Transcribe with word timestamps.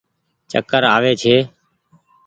چڪر 0.51 0.83
آوي 0.95 1.13
ڇي۔ 1.21 1.35